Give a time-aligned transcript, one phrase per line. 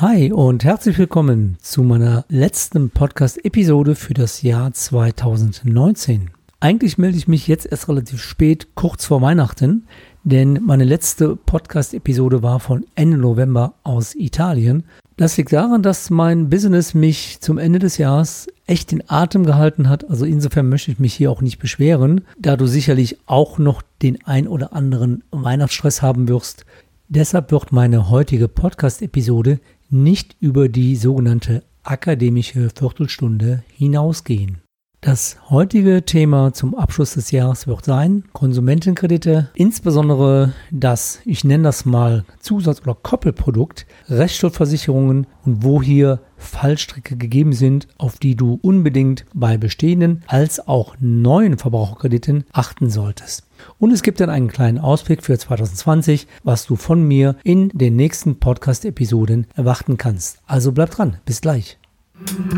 [0.00, 6.30] Hi und herzlich willkommen zu meiner letzten Podcast-Episode für das Jahr 2019.
[6.58, 9.86] Eigentlich melde ich mich jetzt erst relativ spät, kurz vor Weihnachten,
[10.24, 14.84] denn meine letzte Podcast-Episode war von Ende November aus Italien.
[15.18, 19.90] Das liegt daran, dass mein Business mich zum Ende des Jahres echt den Atem gehalten
[19.90, 20.08] hat.
[20.08, 24.24] Also insofern möchte ich mich hier auch nicht beschweren, da du sicherlich auch noch den
[24.24, 26.64] ein oder anderen Weihnachtsstress haben wirst.
[27.08, 29.60] Deshalb wird meine heutige Podcast-Episode
[29.90, 34.58] nicht über die sogenannte akademische Viertelstunde hinausgehen.
[35.02, 41.86] Das heutige Thema zum Abschluss des Jahres wird sein Konsumentenkredite, insbesondere das, ich nenne das
[41.86, 49.24] mal Zusatz- oder Koppelprodukt, Rechtsschuldversicherungen und wo hier Fallstricke gegeben sind, auf die du unbedingt
[49.32, 53.44] bei bestehenden als auch neuen Verbraucherkrediten achten solltest.
[53.78, 57.96] Und es gibt dann einen kleinen Ausblick für 2020, was du von mir in den
[57.96, 60.38] nächsten Podcast-Episoden erwarten kannst.
[60.46, 61.78] Also bleib dran, bis gleich.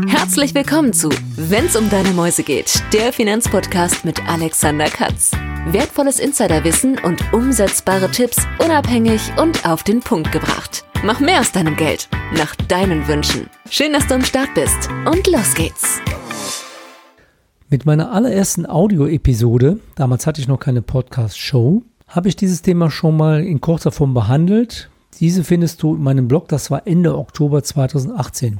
[0.07, 5.31] Herzlich willkommen zu Wenn's um deine Mäuse geht, der Finanzpodcast mit Alexander Katz.
[5.67, 10.83] Wertvolles Insiderwissen und umsetzbare Tipps unabhängig und auf den Punkt gebracht.
[11.03, 13.49] Mach mehr aus deinem Geld, nach deinen Wünschen.
[13.69, 16.01] Schön, dass du am Start bist und los geht's.
[17.73, 23.17] Mit meiner allerersten Audio-Episode, damals hatte ich noch keine Podcast-Show, habe ich dieses Thema schon
[23.17, 24.91] mal in kurzer Form behandelt.
[25.19, 28.59] Diese findest du in meinem Blog, das war Ende Oktober 2018.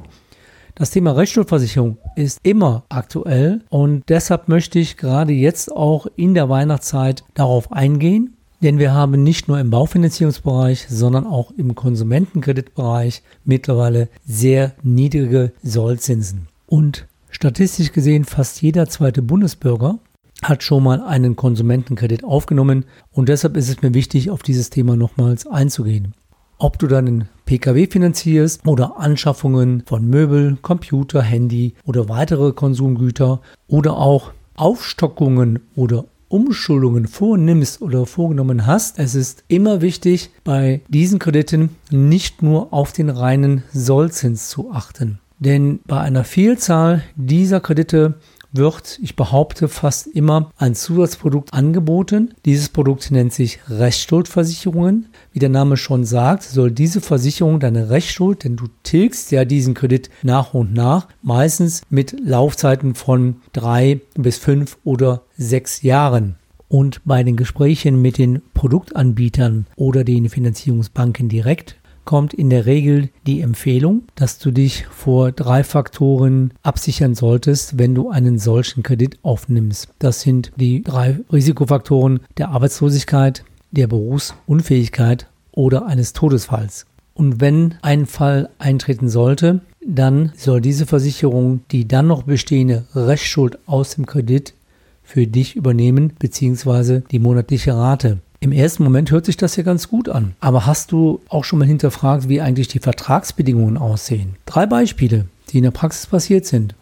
[0.74, 6.48] Das Thema Rechtsschuldversicherung ist immer aktuell und deshalb möchte ich gerade jetzt auch in der
[6.48, 14.08] Weihnachtszeit darauf eingehen, denn wir haben nicht nur im Baufinanzierungsbereich, sondern auch im Konsumentenkreditbereich mittlerweile
[14.26, 16.48] sehr niedrige Sollzinsen.
[16.66, 19.98] Und statistisch gesehen fast jeder zweite Bundesbürger
[20.42, 24.96] hat schon mal einen Konsumentenkredit aufgenommen und deshalb ist es mir wichtig, auf dieses Thema
[24.96, 26.14] nochmals einzugehen.
[26.58, 33.96] Ob du deinen Pkw finanzierst oder Anschaffungen von Möbel, Computer, Handy oder weitere Konsumgüter oder
[33.96, 41.70] auch Aufstockungen oder Umschuldungen vornimmst oder vorgenommen hast, es ist immer wichtig, bei diesen Krediten
[41.90, 45.18] nicht nur auf den reinen Sollzins zu achten.
[45.38, 48.14] Denn bei einer Vielzahl dieser Kredite
[48.54, 52.34] wird, ich behaupte, fast immer ein Zusatzprodukt angeboten.
[52.44, 55.08] Dieses Produkt nennt sich Rechtsschuldversicherungen.
[55.32, 59.74] Wie der Name schon sagt, soll diese Versicherung deine Rechtsschuld, denn du tilgst ja diesen
[59.74, 66.36] Kredit nach und nach, meistens mit Laufzeiten von drei bis fünf oder sechs Jahren.
[66.68, 73.08] Und bei den Gesprächen mit den Produktanbietern oder den Finanzierungsbanken direkt kommt in der Regel
[73.26, 79.18] die Empfehlung, dass du dich vor drei Faktoren absichern solltest, wenn du einen solchen Kredit
[79.22, 79.88] aufnimmst.
[79.98, 86.86] Das sind die drei Risikofaktoren der Arbeitslosigkeit, der Berufsunfähigkeit oder eines Todesfalls.
[87.14, 93.58] Und wenn ein Fall eintreten sollte, dann soll diese Versicherung die dann noch bestehende Rechtsschuld
[93.66, 94.54] aus dem Kredit
[95.02, 98.18] für dich übernehmen, beziehungsweise die monatliche Rate.
[98.44, 100.34] Im ersten Moment hört sich das ja ganz gut an.
[100.38, 104.36] Aber hast du auch schon mal hinterfragt, wie eigentlich die Vertragsbedingungen aussehen?
[104.44, 106.74] Drei Beispiele, die in der Praxis passiert sind.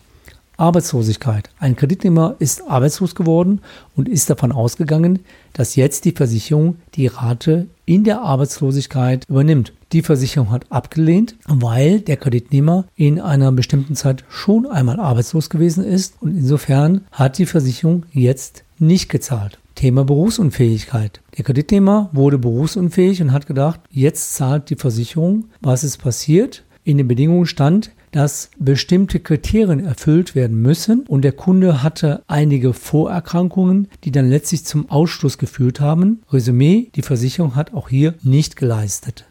[0.56, 1.50] Arbeitslosigkeit.
[1.60, 3.60] Ein Kreditnehmer ist arbeitslos geworden
[3.94, 5.20] und ist davon ausgegangen,
[5.52, 9.72] dass jetzt die Versicherung die Rate in der Arbeitslosigkeit übernimmt.
[9.92, 15.84] Die Versicherung hat abgelehnt, weil der Kreditnehmer in einer bestimmten Zeit schon einmal arbeitslos gewesen
[15.84, 19.60] ist und insofern hat die Versicherung jetzt nicht gezahlt.
[19.82, 21.22] Thema Berufsunfähigkeit.
[21.36, 25.46] Der Kreditnehmer wurde berufsunfähig und hat gedacht, jetzt zahlt die Versicherung.
[25.60, 26.62] Was ist passiert?
[26.84, 32.74] In den Bedingungen stand, dass bestimmte Kriterien erfüllt werden müssen und der Kunde hatte einige
[32.74, 36.22] Vorerkrankungen, die dann letztlich zum Ausschluss geführt haben.
[36.30, 39.24] Resümee, die Versicherung hat auch hier nicht geleistet.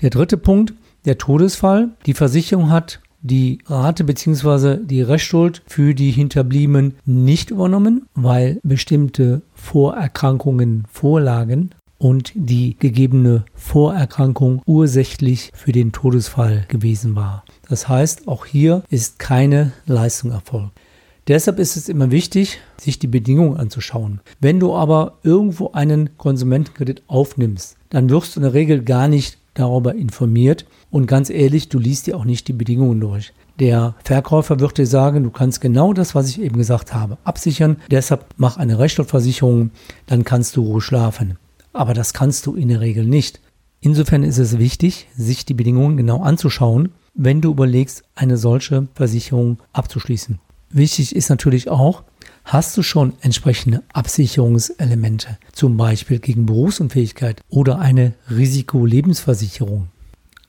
[0.00, 0.72] Der dritte Punkt,
[1.04, 1.90] der Todesfall.
[2.06, 4.78] Die Versicherung hat die Rate bzw.
[4.84, 14.62] die Restschuld für die Hinterbliebenen nicht übernommen, weil bestimmte Vorerkrankungen vorlagen und die gegebene Vorerkrankung
[14.66, 17.44] ursächlich für den Todesfall gewesen war.
[17.68, 20.72] Das heißt, auch hier ist keine Leistung erfolgt.
[21.26, 24.20] Deshalb ist es immer wichtig, sich die Bedingungen anzuschauen.
[24.40, 29.36] Wenn du aber irgendwo einen Konsumentenkredit aufnimmst, dann wirst du in der Regel gar nicht
[29.58, 30.66] darüber informiert.
[30.90, 33.32] Und ganz ehrlich, du liest dir auch nicht die Bedingungen durch.
[33.58, 37.76] Der Verkäufer wird dir sagen, du kannst genau das, was ich eben gesagt habe, absichern.
[37.90, 39.70] Deshalb mach eine Rechtsstaatversicherung,
[40.06, 41.38] dann kannst du ruhig schlafen.
[41.72, 43.40] Aber das kannst du in der Regel nicht.
[43.80, 49.58] Insofern ist es wichtig, sich die Bedingungen genau anzuschauen, wenn du überlegst, eine solche Versicherung
[49.72, 50.38] abzuschließen.
[50.70, 52.02] Wichtig ist natürlich auch,
[52.48, 59.88] hast du schon entsprechende Absicherungselemente, zum Beispiel gegen Berufsunfähigkeit oder eine Risikolebensversicherung.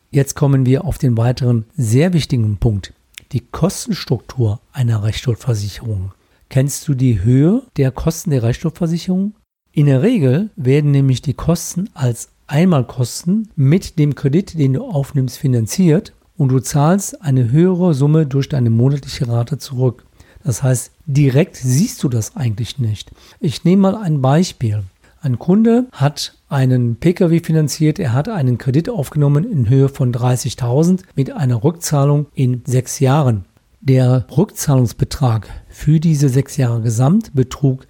[0.10, 2.94] Jetzt kommen wir auf den weiteren sehr wichtigen Punkt.
[3.34, 6.13] Die Kostenstruktur einer Rechtsschuldversicherung.
[6.48, 9.36] Kennst du die Höhe der Kosten der Rechtsschuldversicherung?
[9.74, 15.38] In der Regel werden nämlich die Kosten als Einmalkosten mit dem Kredit, den du aufnimmst,
[15.38, 20.06] finanziert und du zahlst eine höhere Summe durch deine monatliche Rate zurück.
[20.50, 23.12] Das heißt, direkt siehst du das eigentlich nicht.
[23.40, 24.81] Ich nehme mal ein Beispiel.
[25.22, 31.01] Ein Kunde hat einen Pkw finanziert, er hat einen Kredit aufgenommen in Höhe von 30.000
[31.13, 33.46] mit einer Rückzahlung in sechs Jahren.
[33.80, 37.86] Der Rückzahlungsbetrag für diese sechs Jahre gesamt betrug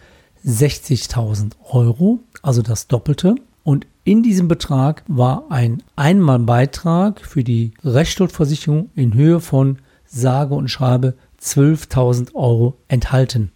[0.46, 3.36] 60.000 Euro, also das Doppelte.
[3.64, 10.68] Und in diesem Betrag war ein Einmalbeitrag für die Rechtsschuldversicherung in Höhe von sage und
[10.68, 13.52] schreibe 12.000 Euro enthalten.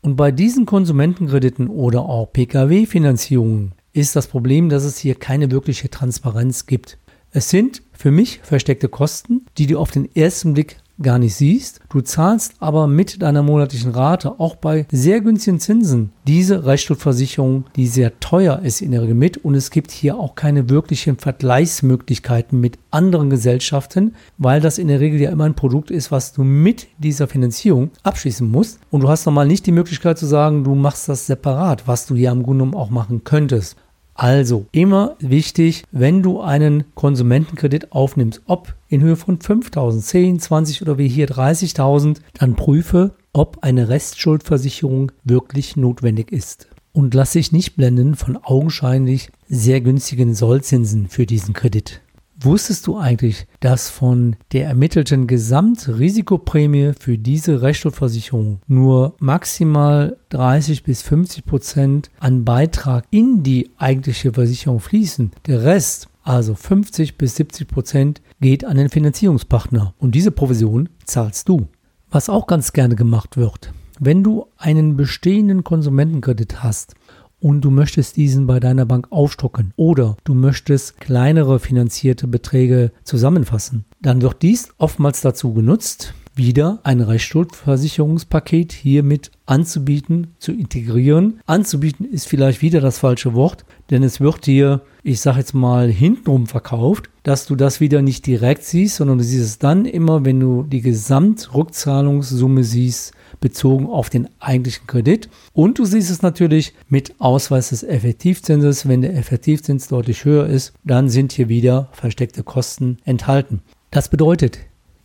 [0.00, 5.88] Und bei diesen Konsumentenkrediten oder auch Pkw-Finanzierungen ist das Problem, dass es hier keine wirkliche
[5.88, 6.98] Transparenz gibt.
[7.30, 11.80] Es sind für mich versteckte Kosten, die du auf den ersten Blick gar nicht siehst.
[11.90, 17.86] Du zahlst aber mit deiner monatlichen Rate auch bei sehr günstigen Zinsen diese Rechtsschuldversicherung, die
[17.86, 22.60] sehr teuer ist in der Regel mit und es gibt hier auch keine wirklichen Vergleichsmöglichkeiten
[22.60, 26.44] mit anderen Gesellschaften, weil das in der Regel ja immer ein Produkt ist, was du
[26.44, 30.74] mit dieser Finanzierung abschließen musst und du hast nochmal nicht die Möglichkeit zu sagen, du
[30.74, 33.76] machst das separat, was du hier am Grunde auch machen könntest.
[34.14, 40.82] Also immer wichtig, wenn du einen Konsumentenkredit aufnimmst, ob in Höhe von 5.000, 10, 20
[40.82, 46.68] oder wie hier 30.000, dann prüfe, ob eine Restschuldversicherung wirklich notwendig ist.
[46.92, 52.00] Und lass dich nicht blenden von augenscheinlich sehr günstigen Sollzinsen für diesen Kredit.
[52.44, 61.00] Wusstest du eigentlich, dass von der ermittelten Gesamtrisikoprämie für diese Rechtsschuldversicherung nur maximal 30 bis
[61.00, 65.32] 50 Prozent an Beitrag in die eigentliche Versicherung fließen?
[65.46, 71.48] Der Rest, also 50 bis 70 Prozent, geht an den Finanzierungspartner und diese Provision zahlst
[71.48, 71.68] du.
[72.10, 76.94] Was auch ganz gerne gemacht wird, wenn du einen bestehenden Konsumentenkredit hast
[77.40, 79.72] und du möchtest diesen bei deiner Bank aufstocken.
[79.76, 87.00] Oder du möchtest kleinere finanzierte Beträge zusammenfassen, dann wird dies oftmals dazu genutzt, wieder ein
[87.00, 91.40] Rechtsschuldversicherungspaket hiermit anzubieten, zu integrieren.
[91.46, 95.90] Anzubieten ist vielleicht wieder das falsche Wort, denn es wird dir, ich sage jetzt mal,
[95.90, 100.24] hintenrum verkauft, dass du das wieder nicht direkt siehst, sondern du siehst es dann immer,
[100.24, 105.28] wenn du die Gesamtrückzahlungssumme siehst, bezogen auf den eigentlichen Kredit.
[105.52, 108.88] Und du siehst es natürlich mit Ausweis des Effektivzinses.
[108.88, 113.60] Wenn der Effektivzins deutlich höher ist, dann sind hier wieder versteckte Kosten enthalten.
[113.90, 114.58] Das bedeutet,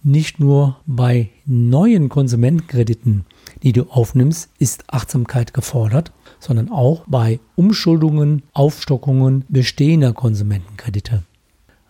[0.03, 3.25] nicht nur bei neuen Konsumentenkrediten,
[3.63, 11.23] die du aufnimmst, ist Achtsamkeit gefordert, sondern auch bei Umschuldungen, Aufstockungen bestehender Konsumentenkredite.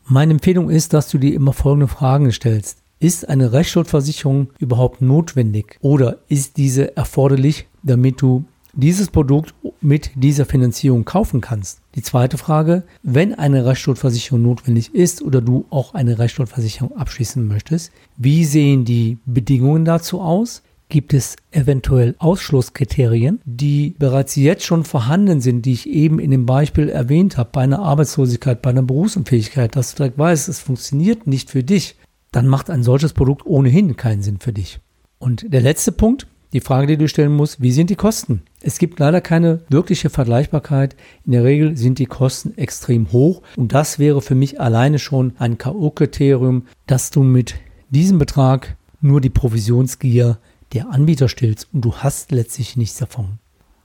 [0.06, 2.80] Meine Empfehlung ist, dass du dir immer folgende Fragen stellst.
[3.00, 10.46] Ist eine Rechtsschuldversicherung überhaupt notwendig oder ist diese erforderlich, damit du dieses Produkt mit dieser
[10.46, 11.80] Finanzierung kaufen kannst?
[12.00, 17.92] Die zweite Frage, wenn eine Rechtsschuldversicherung notwendig ist oder du auch eine Rechtsschuldversicherung abschließen möchtest,
[18.16, 20.64] wie sehen die Bedingungen dazu aus?
[20.88, 26.46] Gibt es eventuell Ausschlusskriterien, die bereits jetzt schon vorhanden sind, die ich eben in dem
[26.46, 31.28] Beispiel erwähnt habe, bei einer Arbeitslosigkeit, bei einer Berufsunfähigkeit, dass du direkt weißt, es funktioniert
[31.28, 31.98] nicht für dich,
[32.32, 34.80] dann macht ein solches Produkt ohnehin keinen Sinn für dich.
[35.18, 38.42] Und der letzte Punkt, die Frage, die du stellen musst, wie sind die Kosten?
[38.62, 40.96] Es gibt leider keine wirkliche Vergleichbarkeit.
[41.26, 45.34] In der Regel sind die Kosten extrem hoch und das wäre für mich alleine schon
[45.38, 47.56] ein K.O.-Kriterium, dass du mit
[47.90, 50.40] diesem Betrag nur die Provisionsgier
[50.74, 53.40] der Anbieter stillst und du hast letztlich nichts davon.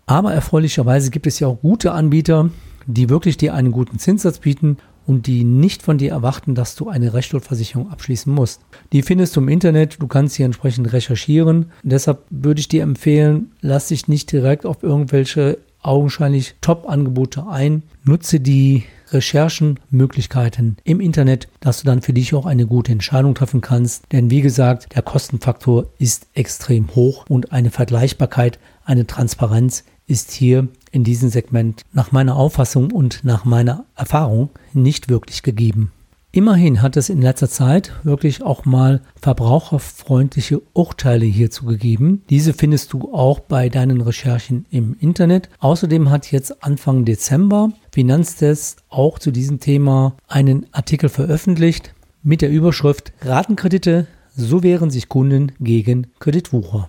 [0.06, 2.50] Aber erfreulicherweise gibt es ja auch gute Anbieter,
[2.86, 6.88] die wirklich dir einen guten Zinssatz bieten und die nicht von dir erwarten, dass du
[6.88, 8.60] eine Rechtsschuldversicherung abschließen musst.
[8.92, 11.66] Die findest du im Internet, du kannst sie entsprechend recherchieren.
[11.82, 17.82] Deshalb würde ich dir empfehlen, lass dich nicht direkt auf irgendwelche augenscheinlich Top-Angebote ein.
[18.04, 23.60] Nutze die Recherchenmöglichkeiten im Internet, dass du dann für dich auch eine gute Entscheidung treffen
[23.60, 24.04] kannst.
[24.12, 30.68] Denn wie gesagt, der Kostenfaktor ist extrem hoch und eine Vergleichbarkeit, eine Transparenz ist hier
[30.94, 35.90] in diesem Segment nach meiner Auffassung und nach meiner Erfahrung nicht wirklich gegeben.
[36.30, 42.22] Immerhin hat es in letzter Zeit wirklich auch mal verbraucherfreundliche Urteile hierzu gegeben.
[42.28, 45.48] Diese findest du auch bei deinen Recherchen im Internet.
[45.60, 52.50] Außerdem hat jetzt Anfang Dezember Finanztest auch zu diesem Thema einen Artikel veröffentlicht mit der
[52.50, 56.88] Überschrift Ratenkredite, so wehren sich Kunden gegen Kreditwucher.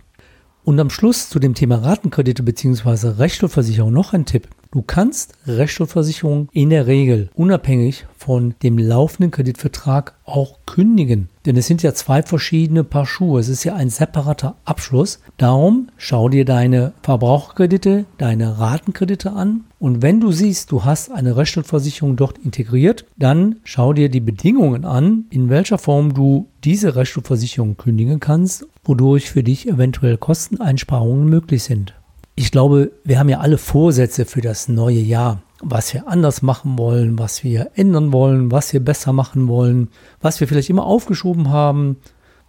[0.65, 3.19] Und am Schluss zu dem Thema Ratenkredite bzw.
[3.19, 4.47] Rechtsschulversicherung noch ein Tipp.
[4.71, 11.29] Du kannst Rechtsschulversicherung in der Regel unabhängig von dem laufenden Kreditvertrag auch kündigen.
[11.45, 13.39] Denn es sind ja zwei verschiedene Paar Schuhe.
[13.39, 15.19] Es ist ja ein separater Abschluss.
[15.37, 19.65] Darum schau dir deine Verbraucherkredite, deine Ratenkredite an.
[19.79, 24.85] Und wenn du siehst, du hast eine Rechtsschulversicherung dort integriert, dann schau dir die Bedingungen
[24.85, 31.63] an, in welcher Form du diese Rechtsschulversicherung kündigen kannst, wodurch für dich eventuell Kosteneinsparungen möglich
[31.63, 31.93] sind.
[32.35, 36.77] Ich glaube, wir haben ja alle Vorsätze für das neue Jahr was wir anders machen
[36.77, 39.89] wollen, was wir ändern wollen, was wir besser machen wollen,
[40.21, 41.97] was wir vielleicht immer aufgeschoben haben.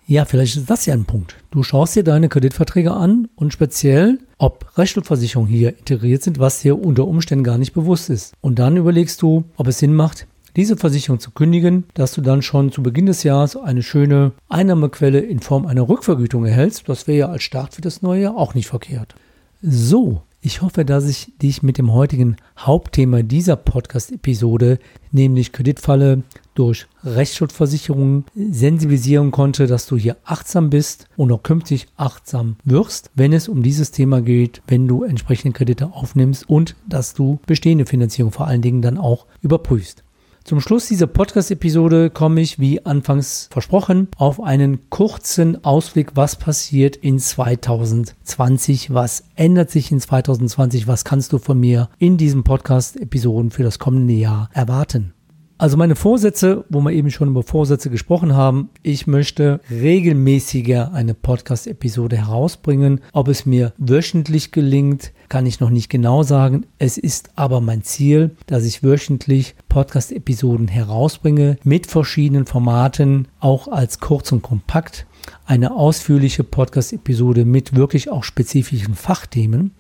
[0.07, 1.37] Ja, vielleicht ist das ja ein Punkt.
[1.51, 6.79] Du schaust dir deine Kreditverträge an und speziell, ob Rechtsschulversicherungen hier integriert sind, was dir
[6.79, 8.35] unter Umständen gar nicht bewusst ist.
[8.41, 12.43] Und dann überlegst du, ob es Sinn macht, diese Versicherung zu kündigen, dass du dann
[12.43, 16.89] schon zu Beginn des Jahres eine schöne Einnahmequelle in Form einer Rückvergütung erhältst.
[16.89, 19.15] Das wäre ja als Start für das neue Jahr auch nicht verkehrt.
[19.63, 24.79] So, ich hoffe, dass ich dich mit dem heutigen Hauptthema dieser Podcast-Episode,
[25.11, 26.23] nämlich Kreditfalle
[26.55, 33.33] durch Rechtsschutzversicherungen, sensibilisieren konnte, dass du hier achtsam bist und auch künftig achtsam wirst, wenn
[33.33, 38.31] es um dieses Thema geht, wenn du entsprechende Kredite aufnimmst und dass du bestehende Finanzierung
[38.31, 40.05] vor allen Dingen dann auch überprüfst.
[40.47, 46.95] Zum Schluss dieser Podcast-Episode komme ich, wie anfangs versprochen, auf einen kurzen Ausblick, was passiert
[46.95, 53.51] in 2020, was ändert sich in 2020, was kannst du von mir in diesen Podcast-Episoden
[53.51, 55.16] für das kommende Jahr erwarten.
[55.59, 61.15] Also meine Vorsätze, wo wir eben schon über Vorsätze gesprochen haben, ich möchte regelmäßiger eine
[61.15, 63.01] Podcast-Episode herausbringen.
[63.15, 66.67] Ob es mir wöchentlich gelingt, kann ich noch nicht genau sagen.
[66.79, 73.99] Es ist aber mein Ziel, dass ich wöchentlich Podcast-Episoden herausbringe mit verschiedenen Formaten, auch als
[73.99, 75.07] kurz und kompakt.
[75.47, 79.71] Eine ausführliche Podcast-Episode mit wirklich auch spezifischen Fachthemen.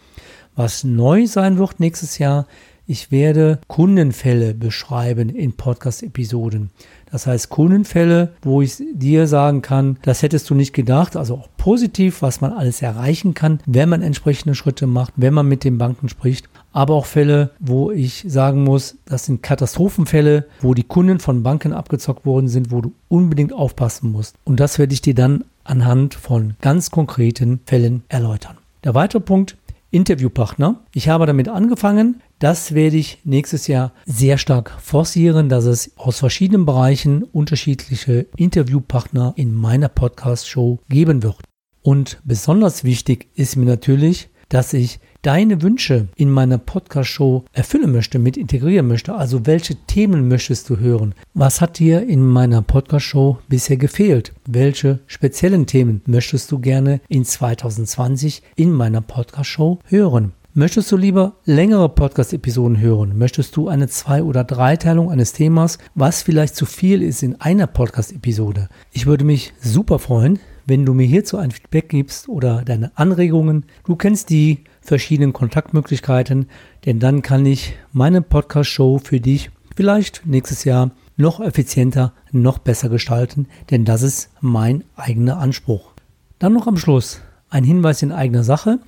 [0.54, 2.46] Was neu sein wird nächstes Jahr,
[2.86, 6.70] ich werde Kundenfälle beschreiben in Podcast-Episoden.
[7.10, 11.48] Das heißt Kundenfälle, wo ich dir sagen kann, das hättest du nicht gedacht, also auch
[11.56, 15.78] positiv, was man alles erreichen kann, wenn man entsprechende Schritte macht, wenn man mit den
[15.78, 16.48] Banken spricht.
[16.72, 21.72] Aber auch Fälle, wo ich sagen muss, das sind Katastrophenfälle, wo die Kunden von Banken
[21.72, 24.36] abgezockt worden sind, wo du unbedingt aufpassen musst.
[24.44, 28.58] Und das werde ich dir dann anhand von ganz konkreten Fällen erläutern.
[28.84, 29.56] Der weitere Punkt,
[29.96, 30.84] Interviewpartner.
[30.92, 32.20] Ich habe damit angefangen.
[32.38, 39.32] Das werde ich nächstes Jahr sehr stark forcieren, dass es aus verschiedenen Bereichen unterschiedliche Interviewpartner
[39.36, 41.38] in meiner Podcast-Show geben wird.
[41.80, 48.20] Und besonders wichtig ist mir natürlich, dass ich deine Wünsche in meiner Podcast-Show erfüllen möchte,
[48.20, 49.12] mit integrieren möchte.
[49.16, 51.16] Also welche Themen möchtest du hören?
[51.34, 54.32] Was hat dir in meiner Podcast-Show bisher gefehlt?
[54.46, 60.30] Welche speziellen Themen möchtest du gerne in 2020 in meiner Podcast-Show hören?
[60.54, 63.18] Möchtest du lieber längere Podcast-Episoden hören?
[63.18, 67.66] Möchtest du eine Zwei- oder Dreiteilung eines Themas, was vielleicht zu viel ist in einer
[67.66, 68.68] Podcast-Episode?
[68.92, 73.64] Ich würde mich super freuen, wenn du mir hierzu ein Feedback gibst oder deine Anregungen.
[73.84, 76.48] Du kennst die verschiedenen Kontaktmöglichkeiten,
[76.84, 82.88] denn dann kann ich meine Podcast-Show für dich vielleicht nächstes Jahr noch effizienter, noch besser
[82.88, 85.92] gestalten, denn das ist mein eigener Anspruch.
[86.38, 88.78] Dann noch am Schluss ein Hinweis in eigener Sache.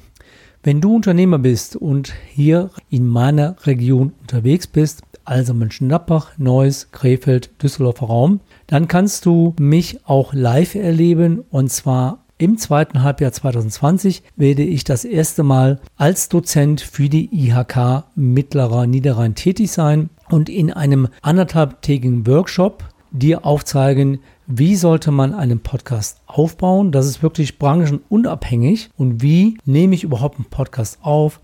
[0.62, 7.50] Wenn du Unternehmer bist und hier in meiner Region unterwegs bist, also Mönchengladbach, Neuss, Krefeld,
[7.62, 14.22] Düsseldorfer Raum, dann kannst du mich auch live erleben und zwar im zweiten Halbjahr 2020
[14.36, 20.48] werde ich das erste Mal als Dozent für die IHK Mittlerer Niederrhein tätig sein und
[20.48, 26.92] in einem anderthalbtägigen Workshop dir aufzeigen, wie sollte man einen Podcast aufbauen.
[26.92, 31.40] Das ist wirklich branchenunabhängig und wie nehme ich überhaupt einen Podcast auf,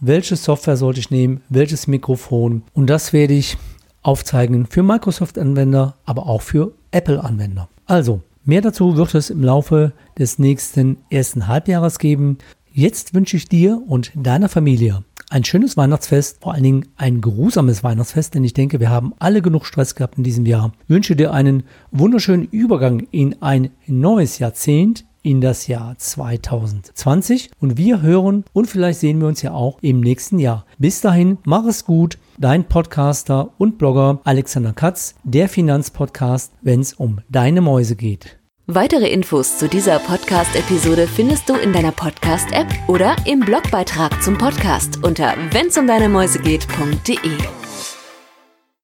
[0.00, 2.64] welche Software sollte ich nehmen, welches Mikrofon.
[2.74, 3.56] Und das werde ich
[4.02, 7.70] aufzeigen für Microsoft-Anwender, aber auch für Apple-Anwender.
[7.86, 12.38] Also, mehr dazu wird es im Laufe des nächsten ersten Halbjahres geben.
[12.72, 17.82] Jetzt wünsche ich dir und deiner Familie ein schönes Weihnachtsfest, vor allen Dingen ein geruhsames
[17.82, 20.72] Weihnachtsfest, denn ich denke, wir haben alle genug Stress gehabt in diesem Jahr.
[20.84, 27.78] Ich wünsche dir einen wunderschönen Übergang in ein neues Jahrzehnt, in das Jahr 2020 und
[27.78, 30.66] wir hören und vielleicht sehen wir uns ja auch im nächsten Jahr.
[30.78, 36.92] Bis dahin, mach es gut, dein Podcaster und Blogger Alexander Katz, der Finanzpodcast, wenn es
[36.92, 38.38] um deine Mäuse geht.
[38.66, 45.04] Weitere Infos zu dieser Podcast-Episode findest du in deiner Podcast-App oder im Blogbeitrag zum Podcast
[45.04, 47.73] unter wennsumdeinemäusegeht.de.